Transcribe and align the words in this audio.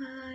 Bye. 0.00 0.29